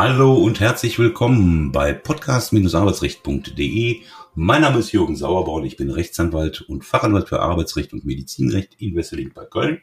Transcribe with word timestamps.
Hallo 0.00 0.32
und 0.32 0.60
herzlich 0.60 1.00
willkommen 1.00 1.72
bei 1.72 1.92
podcast-arbeitsrecht.de. 1.92 4.02
Mein 4.36 4.62
Name 4.62 4.78
ist 4.78 4.92
Jürgen 4.92 5.16
Sauerborn, 5.16 5.64
ich 5.64 5.76
bin 5.76 5.90
Rechtsanwalt 5.90 6.60
und 6.60 6.84
Fachanwalt 6.84 7.28
für 7.28 7.40
Arbeitsrecht 7.40 7.92
und 7.92 8.04
Medizinrecht 8.04 8.76
in 8.78 8.94
Wesseling 8.94 9.32
bei 9.34 9.44
Köln. 9.44 9.80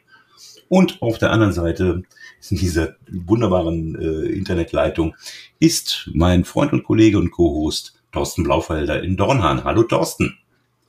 Und 0.70 1.02
auf 1.02 1.18
der 1.18 1.32
anderen 1.32 1.52
Seite 1.52 2.02
in 2.48 2.56
dieser 2.56 2.96
wunderbaren 3.10 3.94
äh, 3.94 4.32
Internetleitung 4.32 5.14
ist 5.58 6.08
mein 6.14 6.46
Freund 6.46 6.72
und 6.72 6.84
Kollege 6.84 7.18
und 7.18 7.30
Co-Host 7.30 8.00
Thorsten 8.10 8.42
Blaufelder 8.42 9.02
in 9.02 9.18
Dornhahn. 9.18 9.64
Hallo 9.64 9.82
Thorsten. 9.82 10.38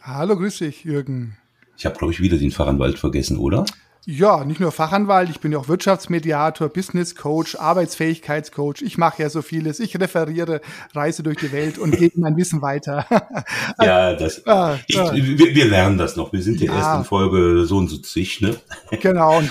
Hallo, 0.01 0.37
grüß 0.37 0.59
dich, 0.59 0.85
Jürgen. 0.85 1.35
Ich 1.77 1.85
habe, 1.85 1.97
glaube 1.97 2.13
ich, 2.13 2.21
wieder 2.21 2.37
den 2.37 2.51
Fachanwalt 2.51 2.97
vergessen, 2.97 3.39
oder? 3.39 3.65
Ja, 4.09 4.45
nicht 4.45 4.61
nur 4.61 4.71
Fachanwalt, 4.71 5.29
ich 5.29 5.41
bin 5.41 5.51
ja 5.51 5.57
auch 5.57 5.67
Wirtschaftsmediator, 5.67 6.69
Business 6.69 7.13
Coach, 7.13 7.57
Arbeitsfähigkeitscoach. 7.57 8.81
Ich 8.81 8.97
mache 8.97 9.21
ja 9.21 9.29
so 9.29 9.41
vieles. 9.41 9.81
Ich 9.81 9.99
referiere, 9.99 10.61
reise 10.95 11.23
durch 11.23 11.39
die 11.39 11.51
Welt 11.51 11.77
und 11.77 11.91
gebe 11.91 12.17
mein 12.21 12.37
Wissen 12.37 12.61
weiter. 12.61 13.05
ja, 13.81 14.13
das, 14.13 14.47
ah, 14.47 14.79
ich, 14.87 14.95
wir, 14.95 15.53
wir, 15.53 15.65
lernen 15.65 15.97
das 15.97 16.15
noch. 16.15 16.31
Wir 16.31 16.41
sind 16.41 16.61
ja, 16.61 16.71
ja 16.71 16.77
erst 16.77 16.99
in 16.99 17.03
Folge 17.03 17.65
so 17.65 17.75
und 17.79 17.89
so 17.89 17.97
zig, 17.97 18.39
ne? 18.39 18.55
Genau, 19.01 19.39
und 19.39 19.49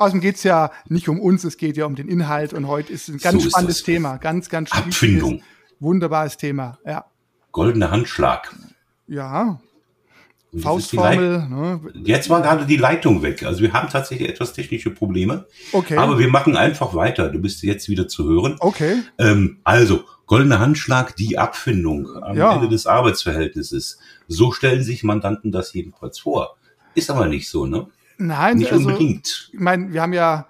außerdem 0.00 0.20
geht's 0.20 0.42
ja 0.42 0.72
nicht 0.88 1.08
um 1.08 1.20
uns, 1.20 1.44
es 1.44 1.56
geht 1.56 1.76
ja 1.76 1.86
um 1.86 1.94
den 1.94 2.08
Inhalt 2.08 2.54
und 2.54 2.66
heute 2.66 2.92
ist 2.92 3.06
ein 3.06 3.18
ganz 3.18 3.44
so 3.44 3.50
spannendes 3.50 3.84
Thema. 3.84 4.16
Ganz, 4.16 4.48
ganz 4.48 4.72
Abfindung. 4.72 5.44
Wunderbares 5.78 6.36
Thema, 6.36 6.76
ja. 6.84 7.04
Goldener 7.52 7.92
Handschlag. 7.92 8.52
Ja, 9.06 9.60
Faustformel. 10.56 11.48
Ne? 11.48 11.80
Jetzt 12.04 12.28
war 12.28 12.42
gerade 12.42 12.66
die 12.66 12.76
Leitung 12.76 13.22
weg. 13.22 13.42
Also 13.44 13.62
wir 13.62 13.72
haben 13.72 13.88
tatsächlich 13.88 14.28
etwas 14.28 14.52
technische 14.52 14.90
Probleme. 14.90 15.46
Okay. 15.72 15.96
Aber 15.96 16.18
wir 16.18 16.28
machen 16.28 16.56
einfach 16.56 16.94
weiter. 16.94 17.30
Du 17.30 17.38
bist 17.38 17.62
jetzt 17.62 17.88
wieder 17.88 18.06
zu 18.06 18.28
hören. 18.28 18.56
Okay. 18.60 18.96
Ähm, 19.18 19.58
also, 19.64 20.04
goldener 20.26 20.60
Handschlag, 20.60 21.16
die 21.16 21.38
Abfindung 21.38 22.22
am 22.22 22.36
ja. 22.36 22.54
Ende 22.54 22.68
des 22.68 22.86
Arbeitsverhältnisses. 22.86 23.98
So 24.28 24.52
stellen 24.52 24.82
sich 24.82 25.04
Mandanten 25.04 25.52
das 25.52 25.72
jedenfalls 25.72 26.18
vor. 26.18 26.56
Ist 26.94 27.10
aber 27.10 27.28
nicht 27.28 27.48
so, 27.48 27.66
ne? 27.66 27.86
Nein, 28.18 28.58
nicht 28.58 28.72
also, 28.72 28.88
unbedingt. 28.88 29.50
Ich 29.52 29.58
meine, 29.58 29.92
wir 29.92 30.02
haben 30.02 30.12
ja 30.12 30.46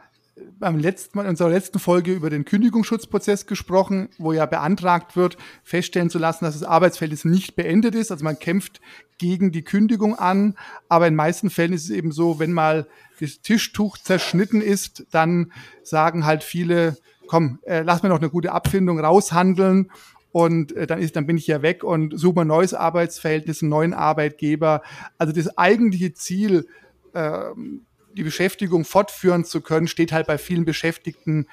beim 0.58 0.78
letzten 0.78 1.18
Mal 1.18 1.24
in 1.24 1.30
unserer 1.30 1.50
letzten 1.50 1.78
Folge 1.78 2.12
über 2.12 2.30
den 2.30 2.44
Kündigungsschutzprozess 2.44 3.46
gesprochen, 3.46 4.08
wo 4.18 4.32
ja 4.32 4.46
beantragt 4.46 5.16
wird, 5.16 5.36
feststellen 5.62 6.10
zu 6.10 6.18
lassen, 6.18 6.44
dass 6.44 6.58
das 6.58 6.68
Arbeitsverhältnis 6.68 7.24
nicht 7.24 7.54
beendet 7.54 7.94
ist. 7.94 8.10
Also 8.10 8.24
man 8.24 8.38
kämpft 8.38 8.80
gegen 9.18 9.52
die 9.52 9.62
Kündigung 9.62 10.18
an, 10.18 10.56
aber 10.88 11.06
in 11.06 11.14
meisten 11.14 11.50
Fällen 11.50 11.72
ist 11.72 11.84
es 11.84 11.90
eben 11.90 12.12
so, 12.12 12.38
wenn 12.38 12.52
mal 12.52 12.86
das 13.20 13.40
Tischtuch 13.40 13.98
zerschnitten 13.98 14.60
ist, 14.60 15.06
dann 15.10 15.52
sagen 15.82 16.24
halt 16.24 16.42
viele, 16.42 16.96
komm, 17.28 17.60
äh, 17.62 17.82
lass 17.82 18.02
mir 18.02 18.08
noch 18.08 18.18
eine 18.18 18.30
gute 18.30 18.52
Abfindung 18.52 18.98
raushandeln 18.98 19.90
und 20.32 20.74
äh, 20.74 20.86
dann 20.86 20.98
ist, 20.98 21.14
dann 21.14 21.26
bin 21.26 21.36
ich 21.36 21.46
ja 21.46 21.62
weg 21.62 21.84
und 21.84 22.18
suche 22.18 22.40
ein 22.40 22.48
neues 22.48 22.74
Arbeitsverhältnis, 22.74 23.62
einen 23.62 23.70
neuen 23.70 23.94
Arbeitgeber. 23.94 24.82
Also 25.18 25.32
das 25.32 25.56
eigentliche 25.56 26.14
Ziel 26.14 26.66
ähm, 27.14 27.86
die 28.16 28.22
Beschäftigung 28.22 28.84
fortführen 28.84 29.44
zu 29.44 29.60
können, 29.60 29.88
steht 29.88 30.12
halt 30.12 30.26
bei 30.26 30.38
vielen 30.38 30.64
Beschäftigten 30.64 31.46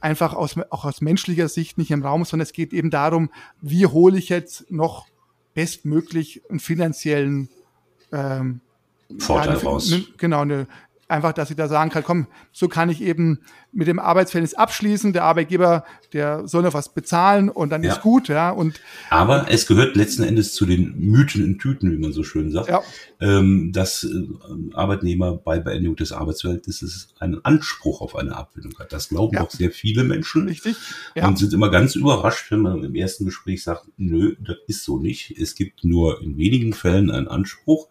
einfach 0.00 0.34
aus, 0.34 0.56
auch 0.70 0.84
aus 0.84 1.00
menschlicher 1.00 1.48
Sicht 1.48 1.78
nicht 1.78 1.90
im 1.90 2.02
Raum, 2.02 2.24
sondern 2.24 2.44
es 2.44 2.52
geht 2.52 2.72
eben 2.72 2.90
darum, 2.90 3.30
wie 3.60 3.86
hole 3.86 4.18
ich 4.18 4.28
jetzt 4.28 4.70
noch 4.70 5.06
bestmöglich 5.54 6.42
einen 6.48 6.60
finanziellen 6.60 7.48
ähm, 8.12 8.60
Vorteil 9.18 9.56
ja, 9.56 9.62
raus. 9.62 9.94
Genau, 10.16 10.40
eine 10.40 10.66
einfach, 11.10 11.32
dass 11.32 11.50
ich 11.50 11.56
da 11.56 11.68
sagen 11.68 11.90
kann, 11.90 12.04
komm, 12.04 12.26
so 12.52 12.68
kann 12.68 12.88
ich 12.88 13.02
eben 13.02 13.40
mit 13.72 13.88
dem 13.88 13.98
Arbeitsverhältnis 13.98 14.54
abschließen. 14.54 15.12
Der 15.12 15.24
Arbeitgeber, 15.24 15.84
der 16.12 16.46
soll 16.48 16.62
noch 16.62 16.74
was 16.74 16.92
bezahlen 16.92 17.48
und 17.48 17.70
dann 17.70 17.82
ja. 17.82 17.92
ist 17.92 18.02
gut, 18.02 18.28
ja. 18.28 18.50
Und 18.50 18.80
aber 19.10 19.46
es 19.50 19.66
gehört 19.66 19.96
letzten 19.96 20.22
Endes 20.22 20.54
zu 20.54 20.66
den 20.66 20.98
Mythen 20.98 21.44
in 21.44 21.58
Tüten, 21.58 21.90
wie 21.92 21.98
man 21.98 22.12
so 22.12 22.24
schön 22.24 22.50
sagt, 22.50 22.68
ja. 22.68 22.82
ähm, 23.20 23.72
dass 23.72 24.04
äh, 24.04 24.26
Arbeitnehmer 24.74 25.36
bei 25.36 25.58
Beendigung 25.58 25.96
des 25.96 26.12
Arbeitsverhältnisses 26.12 27.14
einen 27.18 27.44
Anspruch 27.44 28.00
auf 28.00 28.16
eine 28.16 28.36
Abfindung 28.36 28.78
hat. 28.78 28.92
Das 28.92 29.08
glauben 29.08 29.36
ja. 29.36 29.42
auch 29.42 29.50
sehr 29.50 29.70
viele 29.70 30.04
Menschen. 30.04 30.48
Richtig. 30.48 30.76
Ja. 31.14 31.28
Und 31.28 31.38
sind 31.38 31.52
immer 31.52 31.70
ganz 31.70 31.94
überrascht, 31.94 32.50
wenn 32.50 32.60
man 32.60 32.84
im 32.84 32.94
ersten 32.94 33.24
Gespräch 33.24 33.62
sagt, 33.62 33.86
nö, 33.96 34.36
das 34.40 34.56
ist 34.66 34.84
so 34.84 34.98
nicht. 34.98 35.38
Es 35.38 35.54
gibt 35.54 35.84
nur 35.84 36.22
in 36.22 36.36
wenigen 36.36 36.72
Fällen 36.72 37.10
einen 37.10 37.28
Anspruch 37.28 37.88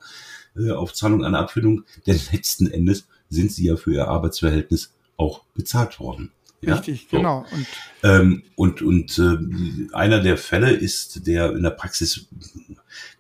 äh, 0.56 0.72
auf 0.72 0.94
Zahlung 0.94 1.24
einer 1.24 1.40
Abfindung, 1.40 1.84
denn 2.08 2.20
letzten 2.32 2.68
Endes 2.68 3.08
sind 3.30 3.52
sie 3.52 3.66
ja 3.66 3.76
für 3.76 3.94
ihr 3.94 4.08
Arbeitsverhältnis 4.08 4.94
auch 5.18 5.44
bezahlt 5.54 6.00
worden. 6.00 6.32
Ja? 6.62 6.76
Richtig, 6.76 7.08
so. 7.10 7.18
genau. 7.18 7.46
Und, 7.52 7.68
ähm, 8.04 8.44
und, 8.56 8.82
und 8.82 9.18
äh, 9.20 9.94
einer 9.94 10.22
der 10.22 10.38
Fälle 10.38 10.72
ist, 10.72 11.26
der 11.26 11.52
in 11.54 11.64
der 11.64 11.70
Praxis 11.70 12.28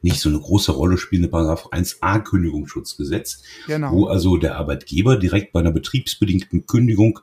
nicht 0.02 0.20
so 0.20 0.30
eine 0.30 0.40
große 0.40 0.72
Rolle 0.72 0.98
spielende 0.98 1.30
Paragraph 1.30 1.68
1a 1.68 2.22
Kündigungsschutzgesetz, 2.22 3.44
genau. 3.68 3.92
wo 3.92 4.06
also 4.08 4.38
der 4.38 4.58
Arbeitgeber 4.58 5.18
direkt 5.18 5.54
bei 5.54 5.62
einer 5.62 5.72
betriebsbedingten 5.72 6.66
Kündigung, 6.66 7.20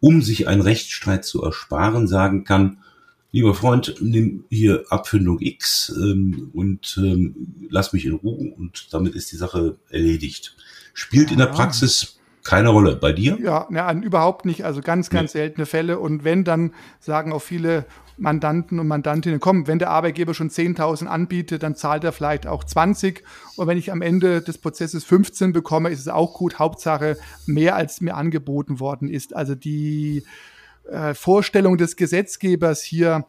um 0.00 0.22
sich 0.22 0.48
einen 0.48 0.60
Rechtsstreit 0.60 1.24
zu 1.24 1.42
ersparen, 1.42 2.08
sagen 2.08 2.44
kann, 2.44 2.78
lieber 3.34 3.52
Freund, 3.52 3.96
nimm 4.00 4.44
hier 4.48 4.84
Abfindung 4.90 5.40
X 5.40 5.92
ähm, 5.96 6.50
und 6.54 6.96
ähm, 7.02 7.34
lass 7.68 7.92
mich 7.92 8.06
in 8.06 8.14
Ruhe 8.14 8.54
und 8.56 8.94
damit 8.94 9.16
ist 9.16 9.32
die 9.32 9.36
Sache 9.36 9.76
erledigt. 9.90 10.56
Spielt 10.92 11.32
in 11.32 11.38
der 11.38 11.46
Praxis 11.46 12.20
keine 12.44 12.68
Rolle. 12.68 12.94
Bei 12.94 13.10
dir? 13.10 13.36
Ja, 13.42 13.66
ja 13.72 13.92
überhaupt 13.92 14.44
nicht. 14.44 14.64
Also 14.64 14.82
ganz, 14.82 15.10
ganz 15.10 15.34
nee. 15.34 15.40
seltene 15.40 15.66
Fälle. 15.66 15.98
Und 15.98 16.22
wenn, 16.22 16.44
dann 16.44 16.74
sagen 17.00 17.32
auch 17.32 17.42
viele 17.42 17.86
Mandanten 18.16 18.78
und 18.78 18.86
Mandantinnen, 18.86 19.40
komm, 19.40 19.66
wenn 19.66 19.80
der 19.80 19.90
Arbeitgeber 19.90 20.32
schon 20.32 20.50
10.000 20.50 21.06
anbietet, 21.06 21.64
dann 21.64 21.74
zahlt 21.74 22.04
er 22.04 22.12
vielleicht 22.12 22.46
auch 22.46 22.62
20. 22.62 23.24
Und 23.56 23.66
wenn 23.66 23.78
ich 23.78 23.90
am 23.90 24.00
Ende 24.00 24.42
des 24.42 24.58
Prozesses 24.58 25.02
15 25.02 25.52
bekomme, 25.52 25.90
ist 25.90 25.98
es 25.98 26.06
auch 26.06 26.34
gut. 26.34 26.60
Hauptsache 26.60 27.16
mehr, 27.46 27.74
als 27.74 28.00
mir 28.00 28.14
angeboten 28.14 28.78
worden 28.78 29.08
ist. 29.08 29.34
Also 29.34 29.56
die 29.56 30.22
äh, 30.90 31.14
Vorstellung 31.14 31.76
des 31.76 31.96
Gesetzgebers 31.96 32.82
hier 32.82 33.26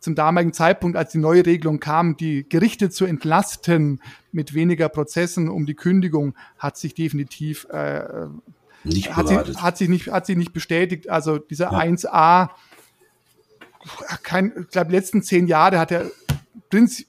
zum 0.00 0.14
damaligen 0.14 0.52
Zeitpunkt, 0.52 0.96
als 0.96 1.12
die 1.12 1.18
neue 1.18 1.44
Regelung 1.44 1.80
kam, 1.80 2.16
die 2.16 2.48
Gerichte 2.48 2.90
zu 2.90 3.04
entlasten 3.04 4.00
mit 4.30 4.54
weniger 4.54 4.88
Prozessen 4.88 5.48
um 5.48 5.66
die 5.66 5.74
Kündigung, 5.74 6.34
hat 6.58 6.76
sich 6.76 6.94
definitiv 6.94 7.66
äh, 7.70 8.28
nicht 8.84 9.16
hat, 9.16 9.28
sie, 9.28 9.36
hat 9.36 9.76
sich 9.76 9.88
nicht 9.88 10.10
hat 10.10 10.26
sich 10.26 10.36
nicht 10.36 10.52
bestätigt. 10.52 11.08
Also 11.08 11.38
dieser 11.38 11.72
ja. 11.72 11.80
1a, 11.80 12.50
kein, 14.22 14.52
ich 14.60 14.68
glaube, 14.68 14.92
letzten 14.92 15.22
zehn 15.22 15.46
Jahre 15.48 15.78
hat 15.78 15.90
er 15.90 16.10
Prinz, 16.70 17.04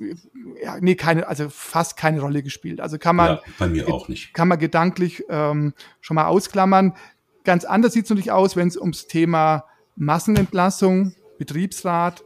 ja, 0.63 0.77
nee, 0.79 0.95
keine, 0.95 1.27
also 1.27 1.49
fast 1.49 1.97
keine 1.97 2.21
Rolle 2.21 2.43
gespielt. 2.43 2.79
Also 2.79 2.97
kann 2.97 3.15
man 3.15 3.35
ja, 3.35 3.41
bei 3.57 3.67
mir 3.67 3.87
auch 3.89 4.07
nicht. 4.07 4.33
Kann 4.33 4.47
man 4.47 4.57
gedanklich 4.57 5.23
ähm, 5.29 5.73
schon 6.01 6.15
mal 6.15 6.25
ausklammern. 6.25 6.95
Ganz 7.43 7.65
anders 7.65 7.93
sieht 7.93 8.05
es 8.05 8.09
natürlich 8.09 8.31
aus, 8.31 8.55
wenn 8.55 8.67
es 8.67 8.77
ums 8.77 9.07
Thema 9.07 9.65
Massenentlassung, 9.99 11.13
Betriebsrat, 11.37 12.23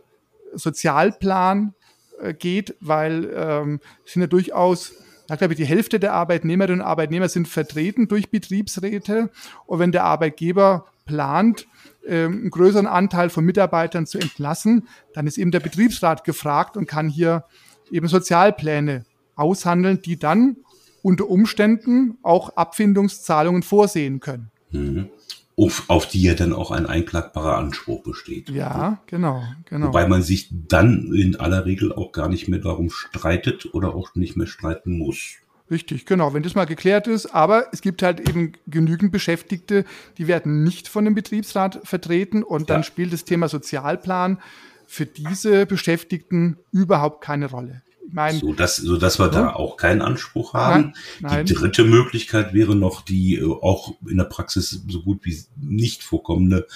Sozialplan 0.54 1.74
äh, 2.22 2.34
geht, 2.34 2.76
weil 2.80 3.32
ähm, 3.36 3.80
sind 4.06 4.22
ja 4.22 4.28
durchaus, 4.28 4.94
da 5.28 5.36
glaube 5.36 5.54
ich, 5.54 5.58
die 5.58 5.66
Hälfte 5.66 6.00
der 6.00 6.14
Arbeitnehmerinnen 6.14 6.82
und 6.82 6.88
Arbeitnehmer 6.88 7.28
sind 7.28 7.48
vertreten 7.48 8.08
durch 8.08 8.30
Betriebsräte. 8.30 9.32
Und 9.66 9.80
wenn 9.80 9.92
der 9.92 10.04
Arbeitgeber 10.04 10.86
plant, 11.06 11.68
ähm, 12.08 12.34
einen 12.34 12.50
größeren 12.52 12.88
Anteil 12.88 13.30
von 13.30 13.44
Mitarbeitern 13.44 14.06
zu 14.06 14.20
entlassen, 14.20 14.88
dann 15.14 15.26
ist 15.26 15.40
eben 15.40 15.52
der 15.52 15.60
Betriebsrat 15.60 16.24
gefragt 16.24 16.78
und 16.78 16.88
kann 16.88 17.10
hier 17.10 17.44
eben 17.92 18.08
Sozialpläne 18.08 19.06
aushandeln, 19.36 20.02
die 20.02 20.18
dann 20.18 20.58
unter 21.02 21.28
Umständen 21.28 22.18
auch 22.22 22.56
Abfindungszahlungen 22.56 23.64
vorsehen 23.64 24.20
können. 24.20 24.53
Mhm 24.74 25.10
auf, 25.56 25.84
auf 25.88 26.08
die 26.08 26.24
ja 26.24 26.34
dann 26.34 26.54
auch 26.54 26.72
ein 26.72 26.86
einklagbarer 26.86 27.58
Anspruch 27.58 28.04
besteht. 28.04 28.50
Ja, 28.50 29.00
genau, 29.08 29.44
genau. 29.66 29.88
Wobei 29.88 30.08
man 30.08 30.24
sich 30.24 30.50
dann 30.52 31.14
in 31.14 31.36
aller 31.36 31.66
Regel 31.66 31.94
auch 31.94 32.12
gar 32.12 32.30
nicht 32.30 32.48
mehr 32.48 32.60
darum 32.60 32.90
streitet 32.90 33.74
oder 33.74 33.94
auch 33.94 34.16
nicht 34.16 34.36
mehr 34.36 34.48
streiten 34.48 34.98
muss. 34.98 35.36
Richtig, 35.72 36.06
genau, 36.06 36.34
wenn 36.34 36.44
das 36.44 36.56
mal 36.56 36.66
geklärt 36.66 37.08
ist. 37.08 37.28
Aber 37.28 37.68
es 37.72 37.82
gibt 37.82 38.04
halt 38.04 38.28
eben 38.28 38.54
genügend 38.68 39.12
Beschäftigte, 39.12 39.86
die 40.18 40.28
werden 40.28 40.64
nicht 40.64 40.88
von 40.88 41.06
dem 41.06 41.16
Betriebsrat 41.16 41.80
vertreten 41.84 42.44
und 42.44 42.70
dann 42.70 42.80
ja. 42.80 42.84
spielt 42.84 43.14
das 43.14 43.24
Thema 43.24 43.48
Sozialplan 43.48 44.40
für 44.86 45.06
diese 45.06 45.66
Beschäftigten 45.66 46.58
überhaupt 46.72 47.22
keine 47.22 47.50
Rolle 47.50 47.82
mein, 48.14 48.40
so 48.40 48.54
dass, 48.54 48.78
so 48.78 48.98
dass 48.98 49.20
wir 49.20 49.26
ja. 49.26 49.32
da 49.32 49.54
auch 49.54 49.76
keinen 49.76 50.02
Anspruch 50.02 50.54
haben. 50.54 50.94
Nein, 51.20 51.32
nein. 51.32 51.46
Die 51.46 51.54
dritte 51.54 51.84
Möglichkeit 51.84 52.54
wäre 52.54 52.76
noch 52.76 53.02
die 53.02 53.36
äh, 53.36 53.44
auch 53.44 53.96
in 54.08 54.18
der 54.18 54.26
Praxis 54.26 54.82
so 54.88 55.02
gut 55.02 55.20
wie 55.24 55.38
nicht 55.60 56.04
vorkommende 56.04 56.68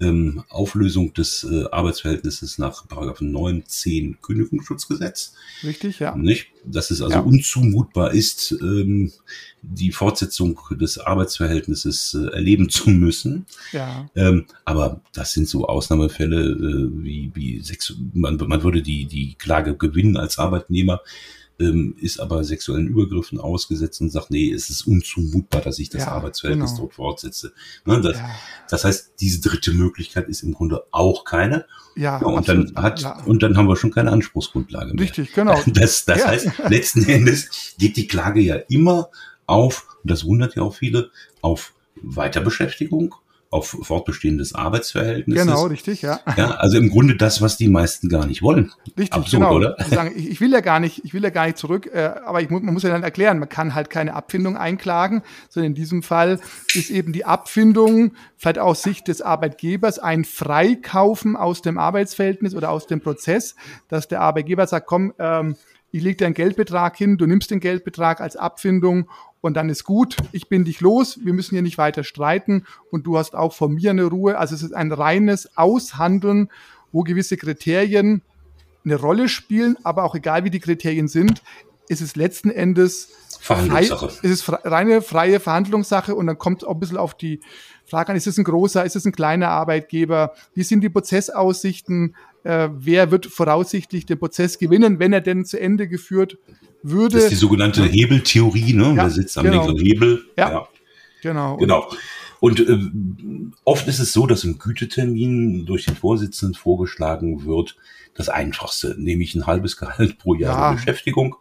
ähm, 0.00 0.44
Auflösung 0.48 1.12
des 1.12 1.44
äh, 1.44 1.64
Arbeitsverhältnisses 1.70 2.58
nach 2.58 2.86
Paragraphen 2.86 3.32
9, 3.32 3.64
10 3.66 4.20
Kündigungsschutzgesetz. 4.20 5.34
Richtig, 5.64 5.98
ja. 5.98 6.14
Nicht? 6.16 6.52
Dass 6.66 6.90
es 6.90 7.00
also 7.00 7.16
ja. 7.16 7.20
unzumutbar 7.20 8.12
ist, 8.12 8.52
ähm, 8.60 9.12
die 9.62 9.92
Fortsetzung 9.92 10.58
des 10.70 10.98
Arbeitsverhältnisses 10.98 12.14
äh, 12.14 12.32
erleben 12.34 12.68
zu 12.68 12.90
müssen. 12.90 13.46
Ja. 13.72 14.08
Ähm, 14.14 14.46
aber 14.64 15.00
das 15.12 15.32
sind 15.32 15.48
so 15.48 15.66
Ausnahmefälle, 15.66 16.50
äh, 16.50 17.02
wie, 17.02 17.30
wie 17.34 17.60
sechs, 17.60 17.94
man, 18.12 18.36
man 18.36 18.62
würde 18.62 18.82
die, 18.82 19.06
die 19.06 19.34
Klage 19.34 19.76
gewinnen 19.76 20.16
als 20.16 20.38
Arbeitnehmer, 20.38 21.00
ähm, 21.58 21.96
ist 21.98 22.20
aber 22.20 22.44
sexuellen 22.44 22.86
Übergriffen 22.86 23.40
ausgesetzt 23.40 24.00
und 24.00 24.10
sagt, 24.10 24.30
nee, 24.30 24.52
es 24.52 24.68
ist 24.68 24.86
unzumutbar, 24.86 25.62
dass 25.62 25.78
ich 25.78 25.88
das 25.88 26.02
ja, 26.02 26.08
Arbeitsverhältnis 26.08 26.72
genau. 26.72 26.82
dort 26.82 26.94
fortsetze. 26.94 27.52
Ne, 27.84 28.00
das, 28.00 28.16
ja. 28.18 28.30
das 28.68 28.84
heißt, 28.84 29.14
diese 29.20 29.40
dritte 29.40 29.72
Möglichkeit 29.72 30.28
ist 30.28 30.42
im 30.42 30.52
Grunde 30.52 30.84
auch 30.90 31.24
keine. 31.24 31.66
Ja, 31.94 32.20
ja 32.20 32.26
und 32.26 32.38
absolut. 32.38 32.76
dann 32.76 32.82
hat 32.82 33.26
und 33.26 33.42
dann 33.42 33.56
haben 33.56 33.68
wir 33.68 33.76
schon 33.76 33.90
keine 33.90 34.12
Anspruchsgrundlage 34.12 34.94
mehr. 34.94 35.02
Richtig, 35.02 35.32
genau. 35.32 35.60
Das, 35.66 36.04
das 36.04 36.26
heißt, 36.26 36.50
letzten 36.68 37.04
Endes 37.08 37.74
geht 37.78 37.96
die 37.96 38.06
Klage 38.06 38.40
ja 38.40 38.56
immer 38.68 39.10
auf, 39.46 39.86
und 40.02 40.10
das 40.10 40.24
wundert 40.24 40.56
ja 40.56 40.62
auch 40.62 40.74
viele, 40.74 41.10
auf 41.40 41.72
Weiterbeschäftigung 42.02 43.14
auf 43.56 43.76
fortbestehendes 43.82 44.54
Arbeitsverhältnis. 44.54 45.38
Genau, 45.38 45.66
richtig, 45.66 46.02
ja. 46.02 46.20
Ja, 46.36 46.52
also 46.52 46.76
im 46.78 46.90
Grunde 46.90 47.16
das, 47.16 47.42
was 47.42 47.56
die 47.56 47.68
meisten 47.68 48.08
gar 48.08 48.26
nicht 48.26 48.42
wollen. 48.42 48.72
Richtig, 48.98 49.12
Absurd, 49.12 49.42
genau. 49.42 49.54
oder? 49.56 49.76
Sagen, 49.88 50.12
ich, 50.14 50.30
ich, 50.30 50.40
will 50.40 50.52
ja 50.52 50.60
gar 50.60 50.78
nicht, 50.78 51.04
ich 51.04 51.14
will 51.14 51.22
ja 51.22 51.30
gar 51.30 51.46
nicht 51.46 51.58
zurück, 51.58 51.90
äh, 51.92 52.12
aber 52.24 52.42
ich, 52.42 52.50
man 52.50 52.64
muss 52.64 52.82
ja 52.82 52.90
dann 52.90 53.02
erklären, 53.02 53.38
man 53.38 53.48
kann 53.48 53.74
halt 53.74 53.90
keine 53.90 54.14
Abfindung 54.14 54.56
einklagen, 54.56 55.22
sondern 55.48 55.72
in 55.72 55.74
diesem 55.74 56.02
Fall 56.02 56.38
ist 56.74 56.90
eben 56.90 57.12
die 57.12 57.24
Abfindung 57.24 58.12
vielleicht 58.36 58.58
aus 58.58 58.82
Sicht 58.82 59.08
des 59.08 59.22
Arbeitgebers 59.22 59.98
ein 59.98 60.24
Freikaufen 60.24 61.36
aus 61.36 61.62
dem 61.62 61.78
Arbeitsverhältnis 61.78 62.54
oder 62.54 62.70
aus 62.70 62.86
dem 62.86 63.00
Prozess, 63.00 63.56
dass 63.88 64.08
der 64.08 64.20
Arbeitgeber 64.20 64.66
sagt, 64.66 64.86
komm, 64.86 65.14
ähm, 65.18 65.56
ich 65.96 66.02
lege 66.02 66.16
dir 66.16 66.26
einen 66.26 66.34
Geldbetrag 66.34 66.96
hin, 66.96 67.16
du 67.16 67.26
nimmst 67.26 67.50
den 67.50 67.60
Geldbetrag 67.60 68.20
als 68.20 68.36
Abfindung 68.36 69.08
und 69.40 69.54
dann 69.54 69.68
ist 69.68 69.84
gut, 69.84 70.16
ich 70.32 70.48
bin 70.48 70.64
dich 70.64 70.80
los, 70.80 71.20
wir 71.22 71.32
müssen 71.32 71.54
hier 71.54 71.62
nicht 71.62 71.78
weiter 71.78 72.04
streiten 72.04 72.64
und 72.90 73.06
du 73.06 73.18
hast 73.18 73.34
auch 73.34 73.52
von 73.52 73.74
mir 73.74 73.90
eine 73.90 74.04
Ruhe. 74.04 74.38
Also 74.38 74.54
es 74.54 74.62
ist 74.62 74.74
ein 74.74 74.92
reines 74.92 75.56
Aushandeln, 75.56 76.50
wo 76.92 77.02
gewisse 77.02 77.36
Kriterien 77.36 78.22
eine 78.84 78.96
Rolle 78.96 79.28
spielen, 79.28 79.76
aber 79.82 80.04
auch 80.04 80.14
egal 80.14 80.44
wie 80.44 80.50
die 80.50 80.60
Kriterien 80.60 81.08
sind, 81.08 81.42
ist 81.88 82.00
es 82.00 82.16
letzten 82.16 82.50
Endes 82.50 83.10
Verhandlungssache. 83.40 84.08
Frei, 84.08 84.28
ist 84.28 84.48
es 84.48 84.64
reine 84.64 85.02
freie 85.02 85.40
Verhandlungssache 85.40 86.14
und 86.14 86.26
dann 86.26 86.38
kommt 86.38 86.62
es 86.62 86.68
auch 86.68 86.74
ein 86.74 86.80
bisschen 86.80 86.96
auf 86.96 87.14
die 87.14 87.40
Frage 87.86 88.10
an, 88.10 88.16
ist 88.16 88.26
es 88.26 88.36
ein 88.36 88.44
großer, 88.44 88.84
ist 88.84 88.96
es 88.96 89.04
ein 89.04 89.12
kleiner 89.12 89.48
Arbeitgeber, 89.48 90.34
wie 90.54 90.64
sind 90.64 90.82
die 90.82 90.88
Prozessaussichten, 90.88 92.16
äh, 92.42 92.68
wer 92.72 93.10
wird 93.10 93.26
voraussichtlich 93.26 94.06
den 94.06 94.18
Prozess 94.18 94.58
gewinnen, 94.58 94.98
wenn 94.98 95.12
er 95.12 95.20
denn 95.20 95.44
zu 95.44 95.60
Ende 95.60 95.88
geführt 95.88 96.38
würde. 96.82 97.16
Das 97.16 97.24
ist 97.24 97.30
die 97.30 97.36
sogenannte 97.36 97.84
Hebeltheorie, 97.84 98.72
ne? 98.72 98.88
Ja, 98.88 98.96
Wer 98.96 99.10
sitzt 99.10 99.38
am 99.38 99.44
genau. 99.44 99.66
linken 99.66 99.84
Hebel? 99.84 100.24
Ja, 100.36 100.50
ja. 100.50 100.68
genau. 101.22 101.56
Genau. 101.56 101.90
Und 102.40 102.60
äh, 102.60 102.78
oft 103.64 103.88
ist 103.88 103.98
es 103.98 104.12
so, 104.12 104.26
dass 104.26 104.44
im 104.44 104.58
Gütetermin 104.58 105.64
durch 105.64 105.86
den 105.86 105.96
Vorsitzenden 105.96 106.54
vorgeschlagen 106.54 107.46
wird, 107.46 107.76
das 108.14 108.28
Einfachste, 108.28 108.94
nämlich 108.98 109.34
ein 109.34 109.46
halbes 109.46 109.76
Gehalt 109.76 110.18
pro 110.18 110.34
Jahr 110.34 110.70
ja. 110.70 110.72
Beschäftigung. 110.72 111.36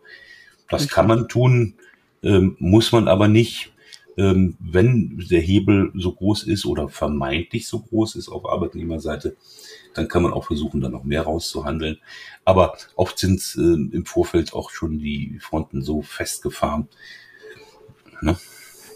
Das 0.70 0.88
kann 0.88 1.08
man 1.08 1.28
tun, 1.28 1.76
ähm, 2.24 2.56
muss 2.60 2.92
man 2.92 3.08
aber 3.08 3.28
nicht. 3.28 3.72
Ähm, 4.18 4.56
wenn 4.60 5.26
der 5.30 5.42
Hebel 5.42 5.92
so 5.96 6.14
groß 6.14 6.44
ist 6.44 6.66
oder 6.66 6.88
vermeintlich 6.88 7.68
so 7.68 7.80
groß 7.80 8.16
ist 8.16 8.30
auf 8.30 8.46
Arbeitnehmerseite, 8.46 9.36
dann 9.94 10.08
kann 10.08 10.24
man 10.24 10.34
auch 10.34 10.46
versuchen, 10.46 10.82
da 10.82 10.90
noch 10.90 11.04
mehr 11.04 11.24
rauszuhandeln. 11.24 11.98
Aber 12.44 12.78
oft 12.96 13.20
sind 13.20 13.42
äh, 13.58 13.96
im 13.96 14.06
Vorfeld 14.06 14.54
auch 14.54 14.70
schon 14.70 15.00
die 15.00 15.40
Fronten 15.42 15.82
so 15.82 16.02
festgefahren. 16.02 16.88
Ne? 18.22 18.38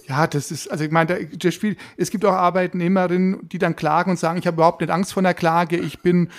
Ja, 0.08 0.26
das 0.26 0.52
ist, 0.52 0.72
also 0.72 0.84
ich 0.84 0.92
meine, 0.92 1.28
das 1.28 1.54
Spiel, 1.54 1.78
es 1.96 2.10
gibt 2.10 2.26
auch 2.26 2.34
Arbeitnehmerinnen, 2.34 3.48
die 3.48 3.60
dann 3.60 3.76
klagen 3.76 4.12
und 4.12 4.18
sagen, 4.18 4.40
ich 4.40 4.48
habe 4.48 4.56
überhaupt 4.56 4.82
nicht 4.82 4.90
Angst 4.90 5.14
vor 5.14 5.22
einer 5.22 5.36
Klage, 5.36 5.78
ich 5.78 6.00
bin 6.00 6.30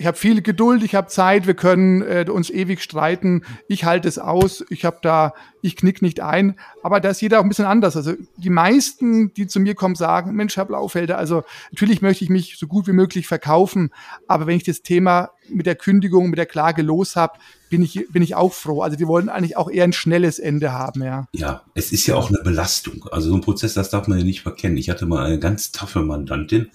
ich 0.00 0.06
habe 0.06 0.16
viel 0.16 0.40
Geduld, 0.40 0.82
ich 0.82 0.94
habe 0.94 1.08
Zeit, 1.08 1.46
wir 1.46 1.52
können 1.52 2.00
äh, 2.00 2.24
uns 2.26 2.48
ewig 2.48 2.82
streiten, 2.82 3.42
ich 3.68 3.84
halte 3.84 4.08
es 4.08 4.18
aus, 4.18 4.64
ich 4.70 4.86
habe 4.86 4.96
da, 5.02 5.34
ich 5.60 5.76
knick 5.76 6.00
nicht 6.00 6.20
ein. 6.20 6.56
Aber 6.82 7.00
da 7.00 7.10
ist 7.10 7.20
jeder 7.20 7.38
auch 7.38 7.42
ein 7.42 7.50
bisschen 7.50 7.66
anders. 7.66 7.98
Also 7.98 8.14
die 8.38 8.48
meisten, 8.48 9.34
die 9.34 9.46
zu 9.46 9.60
mir 9.60 9.74
kommen, 9.74 9.96
sagen, 9.96 10.34
Mensch, 10.34 10.56
Herr 10.56 10.64
Blaufelder, 10.64 11.18
also 11.18 11.44
natürlich 11.70 12.00
möchte 12.00 12.24
ich 12.24 12.30
mich 12.30 12.56
so 12.56 12.66
gut 12.66 12.86
wie 12.86 12.94
möglich 12.94 13.26
verkaufen, 13.26 13.90
aber 14.26 14.46
wenn 14.46 14.56
ich 14.56 14.64
das 14.64 14.80
Thema 14.80 15.32
mit 15.50 15.66
der 15.66 15.76
Kündigung, 15.76 16.30
mit 16.30 16.38
der 16.38 16.46
Klage 16.46 16.80
los 16.80 17.14
habe, 17.14 17.34
bin 17.68 17.82
ich, 17.82 18.06
bin 18.10 18.22
ich 18.22 18.34
auch 18.34 18.54
froh. 18.54 18.80
Also 18.80 18.96
die 18.96 19.06
wollen 19.06 19.28
eigentlich 19.28 19.58
auch 19.58 19.70
eher 19.70 19.84
ein 19.84 19.92
schnelles 19.92 20.38
Ende 20.38 20.72
haben, 20.72 21.02
ja. 21.02 21.26
Ja, 21.32 21.62
es 21.74 21.92
ist 21.92 22.06
ja 22.06 22.16
auch 22.16 22.30
eine 22.30 22.40
Belastung. 22.42 23.06
Also 23.12 23.28
so 23.28 23.34
ein 23.34 23.42
Prozess, 23.42 23.74
das 23.74 23.90
darf 23.90 24.08
man 24.08 24.16
ja 24.16 24.24
nicht 24.24 24.40
verkennen. 24.40 24.78
Ich 24.78 24.88
hatte 24.88 25.04
mal 25.04 25.26
eine 25.26 25.38
ganz 25.38 25.72
taffe 25.72 26.00
Mandantin, 26.00 26.70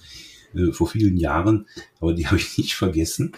äh, 0.55 0.71
vor 0.71 0.87
vielen 0.87 1.17
Jahren, 1.17 1.67
aber 1.99 2.13
die 2.13 2.25
habe 2.27 2.37
ich 2.37 2.57
nicht 2.57 2.75
vergessen, 2.75 3.33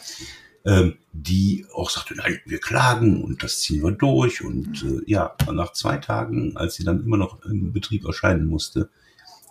ähm, 0.66 0.96
die 1.14 1.66
auch 1.74 1.90
sagte, 1.90 2.16
nein, 2.16 2.40
wir 2.46 2.60
klagen 2.60 3.24
und 3.24 3.42
das 3.44 3.62
ziehen 3.62 3.84
wir 3.84 3.92
durch. 3.92 4.44
Und 4.44 4.84
äh, 4.84 5.10
ja, 5.10 5.36
nach 5.52 5.74
zwei 5.74 5.98
Tagen, 5.98 6.58
als 6.58 6.76
sie 6.76 6.84
dann 6.84 7.04
immer 7.04 7.18
noch 7.18 7.44
im 7.46 7.72
Betrieb 7.72 8.06
erscheinen 8.06 8.48
musste, 8.48 8.90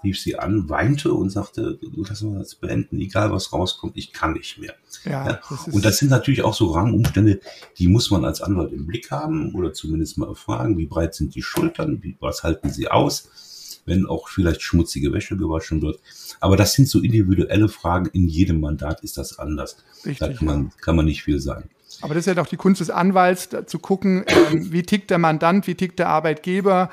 rief 0.04 0.20
sie 0.20 0.38
an, 0.38 0.68
weinte 0.68 1.12
und 1.12 1.30
sagte, 1.30 1.78
lass 1.80 2.22
uns 2.22 2.38
das 2.38 2.54
beenden, 2.54 3.00
egal 3.00 3.32
was 3.32 3.52
rauskommt, 3.52 3.96
ich 3.96 4.12
kann 4.12 4.34
nicht 4.34 4.58
mehr. 4.58 4.74
Ja, 5.04 5.26
ja. 5.26 5.40
Das 5.48 5.68
und 5.68 5.84
das 5.84 5.98
sind 5.98 6.10
natürlich 6.10 6.42
auch 6.42 6.54
so 6.54 6.70
Rangumstände, 6.72 7.40
die 7.78 7.88
muss 7.88 8.10
man 8.10 8.24
als 8.24 8.42
Anwalt 8.42 8.72
im 8.72 8.86
Blick 8.86 9.10
haben 9.10 9.54
oder 9.54 9.72
zumindest 9.72 10.18
mal 10.18 10.34
fragen, 10.34 10.76
wie 10.76 10.86
breit 10.86 11.14
sind 11.14 11.34
die 11.34 11.42
Schultern, 11.42 12.02
wie, 12.02 12.16
was 12.20 12.42
halten 12.42 12.70
sie 12.70 12.88
aus 12.88 13.30
wenn 13.86 14.06
auch 14.06 14.28
vielleicht 14.28 14.62
schmutzige 14.62 15.12
Wäsche 15.12 15.36
gewaschen 15.36 15.80
wird. 15.80 16.00
Aber 16.40 16.56
das 16.56 16.74
sind 16.74 16.88
so 16.88 17.00
individuelle 17.00 17.68
Fragen. 17.68 18.10
In 18.12 18.28
jedem 18.28 18.60
Mandat 18.60 19.02
ist 19.02 19.16
das 19.16 19.38
anders. 19.38 19.76
Richtig, 20.04 20.18
da 20.18 20.32
kann 20.32 20.46
man, 20.46 20.72
kann 20.80 20.96
man 20.96 21.06
nicht 21.06 21.22
viel 21.22 21.40
sagen. 21.40 21.70
Aber 22.02 22.14
das 22.14 22.22
ist 22.22 22.26
ja 22.26 22.34
doch 22.34 22.46
die 22.46 22.56
Kunst 22.56 22.80
des 22.80 22.90
Anwalts, 22.90 23.48
zu 23.66 23.78
gucken, 23.78 24.24
ähm, 24.26 24.72
wie 24.72 24.82
tickt 24.82 25.10
der 25.10 25.18
Mandant, 25.18 25.66
wie 25.66 25.74
tickt 25.74 25.98
der 25.98 26.08
Arbeitgeber, 26.08 26.90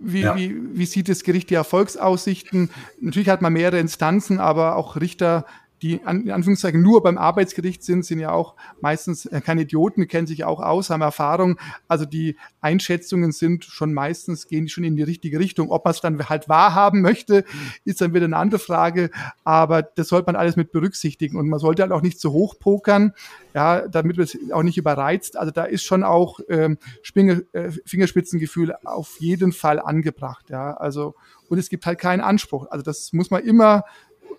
wie, 0.00 0.22
ja. 0.22 0.36
wie, 0.36 0.56
wie 0.72 0.86
sieht 0.86 1.08
das 1.08 1.22
Gericht 1.22 1.50
die 1.50 1.54
Erfolgsaussichten? 1.54 2.70
Natürlich 3.00 3.28
hat 3.28 3.42
man 3.42 3.52
mehrere 3.52 3.78
Instanzen, 3.78 4.40
aber 4.40 4.76
auch 4.76 4.96
Richter 4.96 5.44
die 5.82 5.94
in 5.94 6.30
Anführungszeichen 6.30 6.82
nur 6.82 7.02
beim 7.02 7.18
Arbeitsgericht 7.18 7.82
sind, 7.82 8.04
sind 8.04 8.18
ja 8.18 8.32
auch 8.32 8.54
meistens 8.80 9.26
äh, 9.26 9.40
keine 9.40 9.62
Idioten, 9.62 10.08
kennen 10.08 10.26
sich 10.26 10.44
auch 10.44 10.60
aus, 10.60 10.90
haben 10.90 11.00
Erfahrung. 11.00 11.58
Also 11.88 12.04
die 12.04 12.36
Einschätzungen 12.60 13.32
sind 13.32 13.64
schon 13.64 13.94
meistens, 13.94 14.46
gehen 14.46 14.68
schon 14.68 14.84
in 14.84 14.96
die 14.96 15.02
richtige 15.02 15.38
Richtung. 15.38 15.70
Ob 15.70 15.84
man 15.84 15.92
es 15.92 16.00
dann 16.00 16.28
halt 16.28 16.48
wahrhaben 16.48 17.00
möchte, 17.00 17.44
ist 17.84 18.00
dann 18.00 18.14
wieder 18.14 18.26
eine 18.26 18.36
andere 18.36 18.58
Frage. 18.58 19.10
Aber 19.44 19.82
das 19.82 20.08
sollte 20.08 20.26
man 20.26 20.36
alles 20.36 20.56
mit 20.56 20.72
berücksichtigen. 20.72 21.36
Und 21.36 21.48
man 21.48 21.58
sollte 21.58 21.82
halt 21.82 21.92
auch 21.92 22.02
nicht 22.02 22.20
zu 22.20 22.32
hoch 22.32 22.58
pokern, 22.58 23.14
ja, 23.54 23.88
damit 23.88 24.16
man 24.16 24.24
es 24.24 24.38
auch 24.52 24.62
nicht 24.62 24.78
überreizt. 24.78 25.36
Also 25.36 25.50
da 25.50 25.64
ist 25.64 25.84
schon 25.84 26.02
auch 26.02 26.40
ähm, 26.48 26.78
Spinger, 27.02 27.40
äh, 27.52 27.70
Fingerspitzengefühl 27.86 28.74
auf 28.84 29.16
jeden 29.20 29.52
Fall 29.52 29.80
angebracht. 29.80 30.50
Ja, 30.50 30.74
also 30.74 31.14
und 31.48 31.58
es 31.58 31.68
gibt 31.68 31.84
halt 31.84 31.98
keinen 31.98 32.20
Anspruch. 32.20 32.68
Also 32.70 32.84
das 32.84 33.12
muss 33.12 33.30
man 33.30 33.42
immer 33.42 33.84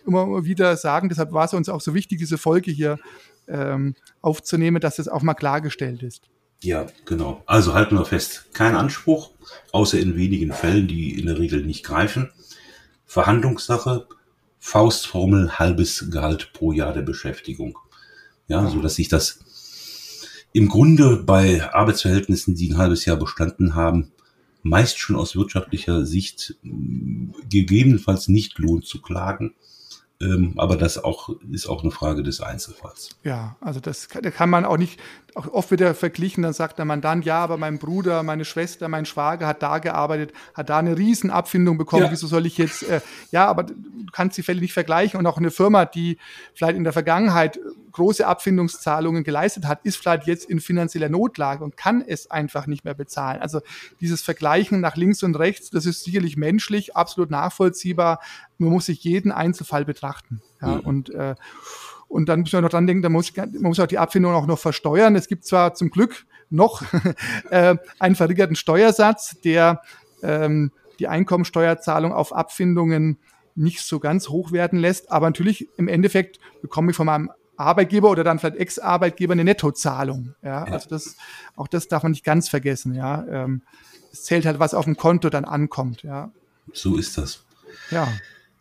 immer 0.06 0.44
wieder 0.46 0.76
sagen. 0.78 1.10
Deshalb 1.10 1.32
war 1.32 1.46
es 1.46 1.54
uns 1.54 1.70
auch 1.70 1.82
so 1.82 1.94
wichtig, 1.94 2.20
diese 2.20 2.38
Folge 2.38 2.72
hier 2.72 3.00
ähm, 3.48 3.96
aufzunehmen, 4.22 4.82
dass 4.82 5.00
es 5.00 5.08
auch 5.08 5.22
mal 5.22 5.34
klargestellt 5.34 6.04
ist. 6.04 6.24
Ja, 6.64 6.86
genau. 7.06 7.44
Also 7.48 7.74
halten 7.74 7.96
wir 7.98 8.06
fest, 8.06 8.46
kein 8.54 8.76
Anspruch, 8.76 9.32
außer 9.72 10.00
in 10.00 10.16
wenigen 10.16 10.54
Fällen, 10.54 10.88
die 10.88 11.20
in 11.20 11.26
der 11.26 11.40
Regel 11.40 11.66
nicht 11.66 11.84
greifen. 11.84 12.32
Verhandlungssache, 13.06 14.08
Faustformel, 14.60 15.58
halbes 15.58 16.12
Gehalt 16.12 16.54
pro 16.54 16.72
Jahr 16.72 16.94
der 16.94 17.02
Beschäftigung. 17.02 17.78
Ja, 18.48 18.68
so 18.68 18.80
dass 18.80 18.96
sich 18.96 19.08
das 19.08 19.40
im 20.54 20.68
Grunde 20.68 21.18
bei 21.18 21.64
Arbeitsverhältnissen, 21.74 22.56
die 22.56 22.72
ein 22.72 22.78
halbes 22.78 23.06
Jahr 23.06 23.18
bestanden 23.18 23.74
haben, 23.74 24.12
meist 24.64 25.00
schon 25.00 25.16
aus 25.16 25.36
wirtschaftlicher 25.36 26.06
Sicht 26.06 26.56
gegebenenfalls 27.50 28.28
nicht 28.28 28.60
lohnt 28.60 28.86
zu 28.86 29.02
klagen. 29.02 29.56
Ähm, 30.22 30.54
aber 30.58 30.78
das 30.78 31.04
auch 31.04 31.30
ist 31.52 31.68
auch 31.68 31.82
eine 31.82 31.92
Frage 31.92 32.22
des 32.22 32.42
Einzelfalls. 32.42 33.10
Ja, 33.24 33.58
also 33.60 33.80
das 33.80 34.08
kann, 34.08 34.22
da 34.22 34.30
kann 34.30 34.52
man 34.52 34.66
auch 34.66 34.78
nicht, 34.78 35.00
auch 35.36 35.48
oft 35.48 35.72
wieder 35.72 35.94
verglichen, 35.96 36.44
dann 36.44 36.54
sagt 36.54 36.78
der 36.78 36.86
Mandant, 36.86 37.26
ja, 37.26 37.40
aber 37.40 37.58
mein 37.58 37.80
Bruder, 37.80 38.24
meine 38.24 38.46
Schwester, 38.46 38.88
mein 38.88 39.06
Schwager 39.06 39.48
hat 39.48 39.62
da 39.62 39.80
gearbeitet, 39.80 40.34
hat 40.54 40.70
da 40.70 40.80
eine 40.80 40.98
Riesenabfindung 40.98 41.78
bekommen, 41.78 42.06
ja. 42.06 42.12
wieso 42.12 42.28
soll 42.28 42.46
ich 42.46 42.58
jetzt, 42.58 42.84
äh, 42.84 43.02
ja, 43.32 43.48
aber 43.48 43.64
du 43.64 43.76
kannst 44.12 44.38
die 44.38 44.44
Fälle 44.44 44.62
nicht 44.62 44.74
vergleichen 44.74 45.20
und 45.20 45.26
auch 45.26 45.38
eine 45.38 45.52
Firma, 45.52 45.86
die 45.86 46.18
vielleicht 46.54 46.78
in 46.78 46.84
der 46.84 46.94
Vergangenheit 46.94 47.60
große 47.92 48.26
Abfindungszahlungen 48.26 49.24
geleistet 49.24 49.66
hat, 49.66 49.80
ist 49.84 49.98
vielleicht 49.98 50.28
jetzt 50.28 50.50
in 50.50 50.60
finanzieller 50.60 51.10
Notlage 51.10 51.64
und 51.64 51.78
kann 51.78 52.02
es 52.06 52.30
einfach 52.32 52.68
nicht 52.68 52.86
mehr 52.86 52.94
bezahlen. 52.94 53.42
Also 53.42 53.62
dieses 54.00 54.22
Vergleichen 54.22 54.80
nach 54.80 54.96
links 54.96 55.24
und 55.24 55.36
rechts, 55.36 55.70
das 55.70 55.86
ist 55.86 56.04
sicherlich 56.04 56.38
menschlich, 56.38 56.96
absolut 56.96 57.32
nachvollziehbar. 57.32 58.20
Man 58.58 58.70
muss 58.70 58.86
sich 58.86 59.04
jeden 59.04 59.32
Einzelfall 59.32 59.86
betrachten. 59.86 60.42
Ja, 60.62 60.76
mhm. 60.76 60.80
und 60.82 61.10
äh, 61.10 61.36
und 62.12 62.28
dann 62.28 62.42
müssen 62.42 62.54
wir 62.54 62.62
noch 62.62 62.70
dran 62.70 62.88
denken, 62.88 63.02
da 63.02 63.10
muss, 63.10 63.36
man 63.36 63.62
muss 63.62 63.80
auch 63.80 63.88
die 63.88 63.98
Abfindung 63.98 64.34
auch 64.34 64.46
noch 64.46 64.60
versteuern. 64.60 65.16
Es 65.16 65.30
gibt 65.30 65.46
zwar 65.46 65.76
zum 65.76 65.90
Glück 65.92 66.26
noch 66.50 66.84
äh, 67.50 67.78
einen 68.00 68.16
verringerten 68.16 68.58
Steuersatz, 68.58 69.40
der 69.46 69.82
ähm, 70.22 70.72
die 71.00 71.08
Einkommensteuerzahlung 71.08 72.12
auf 72.12 72.36
Abfindungen 72.36 73.18
nicht 73.56 73.82
so 73.82 74.00
ganz 74.00 74.28
hoch 74.28 74.52
werden 74.52 74.78
lässt. 74.78 75.10
Aber 75.10 75.28
natürlich 75.28 75.70
im 75.78 75.88
Endeffekt 75.88 76.40
bekomme 76.62 76.92
ich 76.92 76.98
von 76.98 77.06
meinem 77.06 77.32
Arbeitgeber 77.56 78.10
oder 78.10 78.26
dann 78.26 78.40
vielleicht 78.40 78.58
Ex-Arbeitgeber 78.58 79.32
eine 79.32 79.46
Nettozahlung. 79.46 80.36
Ja, 80.44 80.66
also 80.66 80.90
das, 80.90 81.16
auch 81.56 81.70
das 81.70 81.88
darf 81.88 82.04
man 82.04 82.12
nicht 82.12 82.26
ganz 82.26 82.50
vergessen. 82.50 82.94
Ja, 82.94 83.26
ähm, 83.26 83.62
es 84.12 84.24
zählt 84.24 84.46
halt, 84.46 84.60
was 84.60 84.74
auf 84.74 84.84
dem 84.84 84.98
Konto 84.98 85.30
dann 85.30 85.46
ankommt. 85.46 86.04
Ja, 86.04 86.32
so 86.74 86.98
ist 86.98 87.18
das. 87.18 87.46
ja, 87.90 88.10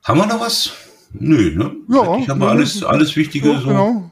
Haben 0.04 0.20
wir 0.20 0.26
noch 0.26 0.40
was? 0.40 0.72
Nö, 1.12 1.50
ne? 1.56 1.74
Ja, 1.88 2.02
haben 2.04 2.26
wir 2.26 2.34
nö, 2.34 2.46
alles, 2.46 2.82
alles 2.82 3.16
Wichtige 3.16 3.48
so, 3.48 3.58
so 3.58 3.68
genau. 3.68 4.10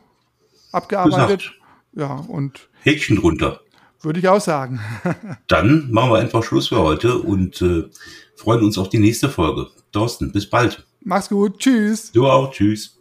Abgearbeitet. 0.73 1.40
gesagt. 1.40 1.55
Ja, 1.95 2.25
und 2.28 2.69
Häkchen 2.83 3.17
drunter. 3.17 3.61
würde 4.02 4.21
ich 4.21 4.28
auch 4.28 4.40
sagen. 4.40 4.81
Dann 5.49 5.90
machen 5.90 6.11
wir 6.11 6.19
einfach 6.19 6.45
Schluss 6.45 6.69
für 6.69 6.78
heute 6.78 7.19
und 7.19 7.61
äh, 7.62 7.85
freuen 8.37 8.64
uns 8.64 8.78
auf 8.78 8.88
die 8.88 8.99
nächste 8.99 9.28
Folge. 9.28 9.69
Thorsten, 9.93 10.33
bis 10.33 10.49
bald. 10.49 10.87
Mach's 11.00 11.28
gut. 11.28 11.59
Tschüss. 11.59 12.12
Du 12.12 12.26
auch. 12.26 12.52
Tschüss. 12.52 12.98